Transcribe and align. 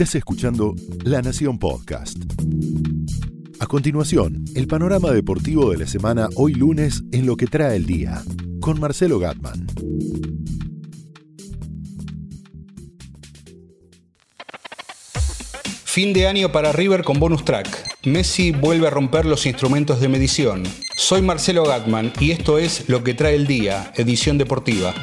Estás 0.00 0.14
escuchando 0.14 0.74
La 1.04 1.20
Nación 1.20 1.58
Podcast. 1.58 2.16
A 3.58 3.66
continuación, 3.66 4.46
el 4.54 4.66
panorama 4.66 5.10
deportivo 5.10 5.70
de 5.72 5.76
la 5.76 5.86
semana 5.86 6.30
hoy 6.36 6.54
lunes 6.54 7.02
en 7.12 7.26
lo 7.26 7.36
que 7.36 7.46
trae 7.46 7.76
el 7.76 7.84
día, 7.84 8.22
con 8.62 8.80
Marcelo 8.80 9.18
Gatman. 9.18 9.66
Fin 15.84 16.14
de 16.14 16.26
año 16.26 16.50
para 16.50 16.72
River 16.72 17.04
con 17.04 17.20
bonus 17.20 17.44
track. 17.44 17.98
Messi 18.06 18.52
vuelve 18.52 18.86
a 18.86 18.90
romper 18.90 19.26
los 19.26 19.44
instrumentos 19.44 20.00
de 20.00 20.08
medición. 20.08 20.62
Soy 20.96 21.20
Marcelo 21.20 21.66
Gatman 21.66 22.10
y 22.18 22.30
esto 22.30 22.56
es 22.56 22.88
Lo 22.88 23.04
que 23.04 23.12
trae 23.12 23.34
el 23.34 23.46
día, 23.46 23.92
edición 23.96 24.38
deportiva. 24.38 24.94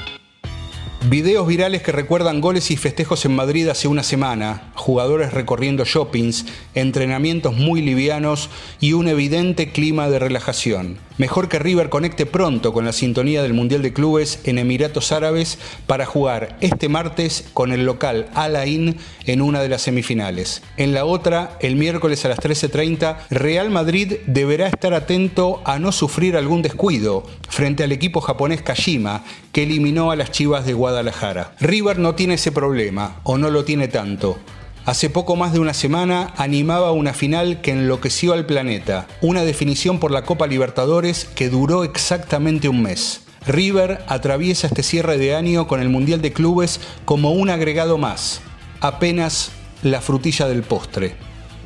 Videos 1.10 1.48
virales 1.48 1.84
que 1.84 1.94
recuerdan 1.94 2.42
goles 2.42 2.70
y 2.70 2.76
festejos 2.76 3.24
en 3.24 3.34
Madrid 3.34 3.70
hace 3.70 3.88
una 3.88 4.04
semana, 4.04 4.74
jugadores 4.76 5.32
recorriendo 5.32 5.86
shoppings, 5.86 6.46
entrenamientos 6.76 7.56
muy 7.56 7.82
livianos 7.82 8.50
y 8.82 8.92
un 8.92 9.08
evidente 9.08 9.72
clima 9.72 10.10
de 10.10 10.20
relajación. 10.20 10.98
Mejor 11.18 11.50
que 11.50 11.58
River 11.58 11.90
conecte 11.90 12.28
pronto 12.28 12.74
con 12.74 12.86
la 12.86 12.94
sintonía 12.94 13.42
del 13.42 13.54
Mundial 13.54 13.82
de 13.82 13.92
Clubes 13.92 14.40
en 14.44 14.60
Emiratos 14.60 15.12
Árabes 15.12 15.58
para 15.88 16.06
jugar 16.06 16.58
este 16.62 16.90
martes 16.90 17.46
con 17.56 17.72
el 17.72 17.86
local 17.86 18.30
Al 18.36 18.56
Ain 18.56 18.98
en 19.26 19.42
una 19.42 19.62
de 19.62 19.70
las 19.70 19.82
semifinales. 19.82 20.62
En 20.78 20.94
la 20.94 21.06
otra, 21.06 21.58
el 21.60 21.76
miércoles 21.76 22.24
a 22.24 22.30
las 22.30 22.38
13.30, 22.38 23.18
Real 23.32 23.72
Madrid 23.72 24.18
deberá 24.28 24.68
estar 24.68 24.94
atento 24.94 25.62
a 25.66 25.80
no 25.80 25.92
sufrir 25.92 26.38
algún 26.38 26.62
descuido 26.62 27.24
frente 27.50 27.84
al 27.84 27.92
equipo 27.92 28.22
japonés 28.22 28.62
Kashima 28.62 29.24
que 29.52 29.64
eliminó 29.64 30.12
a 30.12 30.16
las 30.16 30.30
Chivas 30.30 30.68
de 30.68 30.74
Guadalajara. 30.74 31.56
River 31.60 31.98
no 31.98 32.14
tiene 32.14 32.36
ese 32.36 32.52
problema, 32.52 33.22
o 33.24 33.40
no 33.40 33.50
lo 33.50 33.66
tiene 33.66 33.88
tanto. 33.88 34.38
Hace 34.88 35.10
poco 35.10 35.36
más 35.36 35.52
de 35.52 35.60
una 35.60 35.74
semana 35.74 36.34
animaba 36.38 36.94
una 36.94 37.14
final 37.14 37.60
que 37.60 37.72
enloqueció 37.72 38.32
al 38.32 38.46
planeta, 38.46 39.06
una 39.20 39.44
definición 39.44 40.00
por 40.00 40.12
la 40.12 40.24
Copa 40.24 40.48
Libertadores 40.48 41.26
que 41.26 41.50
duró 41.50 41.84
exactamente 41.84 42.70
un 42.70 42.84
mes. 42.84 43.24
River 43.46 44.02
atraviesa 44.08 44.68
este 44.68 44.84
cierre 44.84 45.18
de 45.18 45.36
año 45.36 45.68
con 45.68 45.82
el 45.82 45.90
Mundial 45.90 46.22
de 46.22 46.32
Clubes 46.32 46.80
como 47.04 47.34
un 47.34 47.50
agregado 47.50 47.98
más, 47.98 48.40
apenas 48.80 49.52
la 49.84 50.00
frutilla 50.00 50.48
del 50.48 50.64
postre. 50.64 51.18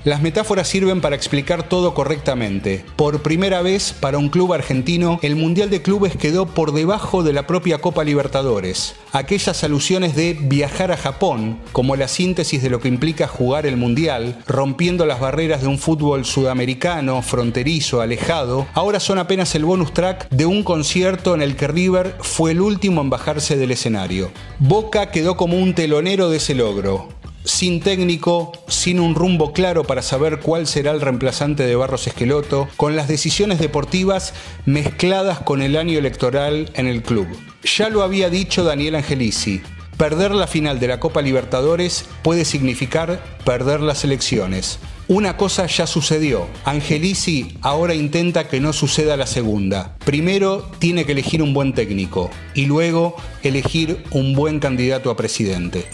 Las 0.03 0.23
metáforas 0.23 0.67
sirven 0.67 0.99
para 0.99 1.15
explicar 1.15 1.61
todo 1.61 1.93
correctamente. 1.93 2.83
Por 2.95 3.21
primera 3.21 3.61
vez 3.61 3.93
para 3.93 4.17
un 4.17 4.29
club 4.29 4.51
argentino, 4.51 5.19
el 5.21 5.35
Mundial 5.35 5.69
de 5.69 5.83
Clubes 5.83 6.15
quedó 6.17 6.47
por 6.47 6.73
debajo 6.73 7.21
de 7.21 7.33
la 7.33 7.45
propia 7.45 7.81
Copa 7.81 8.03
Libertadores. 8.03 8.95
Aquellas 9.11 9.63
alusiones 9.63 10.15
de 10.15 10.33
viajar 10.33 10.91
a 10.91 10.97
Japón, 10.97 11.59
como 11.71 11.95
la 11.95 12.07
síntesis 12.07 12.63
de 12.63 12.71
lo 12.71 12.79
que 12.79 12.87
implica 12.87 13.27
jugar 13.27 13.67
el 13.67 13.77
Mundial, 13.77 14.41
rompiendo 14.47 15.05
las 15.05 15.19
barreras 15.19 15.61
de 15.61 15.67
un 15.67 15.77
fútbol 15.77 16.25
sudamericano, 16.25 17.21
fronterizo, 17.21 18.01
alejado, 18.01 18.65
ahora 18.73 18.99
son 18.99 19.19
apenas 19.19 19.53
el 19.53 19.65
bonus 19.65 19.93
track 19.93 20.27
de 20.31 20.47
un 20.47 20.63
concierto 20.63 21.35
en 21.35 21.43
el 21.43 21.55
que 21.55 21.67
River 21.67 22.15
fue 22.21 22.53
el 22.53 22.61
último 22.61 23.01
en 23.01 23.11
bajarse 23.11 23.55
del 23.55 23.69
escenario. 23.69 24.31
Boca 24.57 25.11
quedó 25.11 25.37
como 25.37 25.59
un 25.59 25.75
telonero 25.75 26.31
de 26.31 26.37
ese 26.37 26.55
logro 26.55 27.20
sin 27.43 27.79
técnico, 27.79 28.51
sin 28.67 28.99
un 28.99 29.15
rumbo 29.15 29.53
claro 29.53 29.83
para 29.83 30.01
saber 30.01 30.39
cuál 30.39 30.67
será 30.67 30.91
el 30.91 31.01
reemplazante 31.01 31.63
de 31.63 31.75
Barros 31.75 32.07
Esqueloto, 32.07 32.67
con 32.77 32.95
las 32.95 33.07
decisiones 33.07 33.59
deportivas 33.59 34.33
mezcladas 34.65 35.39
con 35.39 35.61
el 35.61 35.77
año 35.77 35.97
electoral 35.97 36.71
en 36.75 36.87
el 36.87 37.01
club. 37.01 37.27
Ya 37.63 37.89
lo 37.89 38.03
había 38.03 38.29
dicho 38.29 38.63
Daniel 38.63 38.95
Angelici, 38.95 39.61
perder 39.97 40.31
la 40.31 40.47
final 40.47 40.79
de 40.79 40.87
la 40.87 40.99
Copa 40.99 41.21
Libertadores 41.21 42.05
puede 42.23 42.45
significar 42.45 43.23
perder 43.45 43.81
las 43.81 44.03
elecciones. 44.03 44.79
Una 45.07 45.35
cosa 45.35 45.65
ya 45.65 45.87
sucedió. 45.87 46.47
Angelici 46.63 47.57
ahora 47.61 47.93
intenta 47.93 48.47
que 48.47 48.61
no 48.61 48.71
suceda 48.71 49.17
la 49.17 49.27
segunda. 49.27 49.97
Primero 50.05 50.71
tiene 50.79 51.05
que 51.05 51.11
elegir 51.11 51.43
un 51.43 51.53
buen 51.53 51.73
técnico 51.73 52.29
y 52.53 52.65
luego 52.65 53.15
elegir 53.43 54.03
un 54.11 54.33
buen 54.33 54.59
candidato 54.59 55.11
a 55.11 55.17
presidente. 55.17 55.85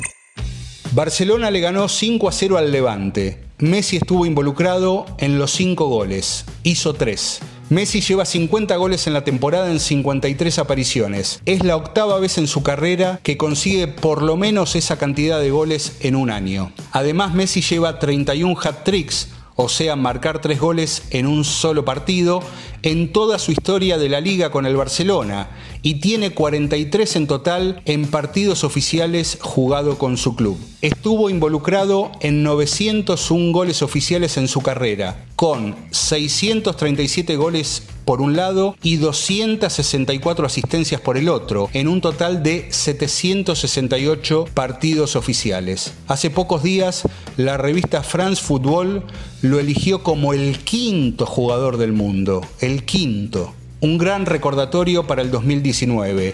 Barcelona 0.93 1.51
le 1.51 1.59
ganó 1.59 1.89
5 1.89 2.29
a 2.29 2.31
0 2.31 2.57
al 2.57 2.71
Levante. 2.71 3.43
Messi 3.59 3.97
estuvo 3.97 4.25
involucrado 4.25 5.05
en 5.17 5.37
los 5.37 5.51
5 5.51 5.87
goles, 5.87 6.45
hizo 6.63 6.93
3. 6.93 7.39
Messi 7.69 7.99
lleva 7.99 8.23
50 8.23 8.75
goles 8.77 9.07
en 9.07 9.13
la 9.13 9.25
temporada 9.25 9.69
en 9.69 9.81
53 9.81 10.57
apariciones. 10.59 11.41
Es 11.45 11.65
la 11.65 11.75
octava 11.75 12.17
vez 12.19 12.37
en 12.37 12.47
su 12.47 12.63
carrera 12.63 13.19
que 13.23 13.35
consigue 13.35 13.89
por 13.89 14.21
lo 14.21 14.37
menos 14.37 14.77
esa 14.77 14.97
cantidad 14.97 15.41
de 15.41 15.51
goles 15.51 15.97
en 15.99 16.15
un 16.15 16.29
año. 16.29 16.71
Además, 16.93 17.33
Messi 17.33 17.61
lleva 17.61 17.99
31 17.99 18.57
hat-tricks, 18.57 19.27
o 19.57 19.67
sea, 19.69 19.95
marcar 19.95 20.39
tres 20.39 20.59
goles 20.59 21.03
en 21.09 21.27
un 21.27 21.43
solo 21.43 21.83
partido, 21.83 22.41
en 22.83 23.11
toda 23.11 23.39
su 23.39 23.51
historia 23.51 23.97
de 23.97 24.07
la 24.07 24.21
liga 24.21 24.51
con 24.51 24.65
el 24.65 24.77
Barcelona 24.77 25.49
y 25.81 25.95
tiene 25.95 26.31
43 26.31 27.15
en 27.15 27.27
total 27.27 27.81
en 27.85 28.05
partidos 28.07 28.63
oficiales 28.63 29.39
jugado 29.41 29.97
con 29.97 30.15
su 30.17 30.35
club. 30.35 30.57
Estuvo 30.81 31.29
involucrado 31.29 32.11
en 32.21 32.43
901 32.43 33.51
goles 33.51 33.81
oficiales 33.81 34.37
en 34.37 34.47
su 34.47 34.61
carrera, 34.61 35.25
con 35.35 35.75
637 35.91 37.35
goles 37.35 37.83
por 38.07 38.21
un 38.21 38.37
lado 38.37 38.77
y 38.81 38.95
264 38.95 40.45
asistencias 40.45 41.01
por 41.01 41.17
el 41.17 41.27
otro, 41.27 41.69
en 41.73 41.89
un 41.89 41.99
total 41.99 42.41
de 42.41 42.67
768 42.69 44.45
partidos 44.53 45.17
oficiales. 45.17 45.93
Hace 46.07 46.29
pocos 46.29 46.63
días, 46.63 47.03
la 47.35 47.57
revista 47.57 48.03
France 48.03 48.41
Football 48.41 49.03
lo 49.41 49.59
eligió 49.59 50.03
como 50.03 50.31
el 50.31 50.57
quinto 50.59 51.25
jugador 51.25 51.75
del 51.75 51.91
mundo, 51.91 52.39
el 52.61 52.85
quinto. 52.85 53.53
Un 53.81 53.97
gran 53.97 54.25
recordatorio 54.25 55.05
para 55.05 55.21
el 55.21 55.29
2019, 55.29 56.33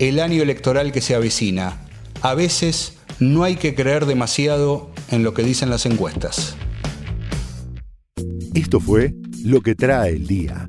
el 0.00 0.20
año 0.20 0.42
electoral 0.42 0.92
que 0.92 1.00
se 1.00 1.14
avecina. 1.14 1.86
A 2.20 2.34
veces 2.34 2.98
no 3.18 3.44
hay 3.44 3.56
que 3.56 3.74
creer 3.74 4.04
demasiado 4.04 4.90
en 5.10 5.24
lo 5.24 5.32
que 5.32 5.42
dicen 5.42 5.70
las 5.70 5.86
encuestas. 5.86 6.54
Esto 8.52 8.78
fue 8.78 9.14
Lo 9.42 9.62
que 9.62 9.74
trae 9.74 10.10
el 10.10 10.26
día, 10.26 10.68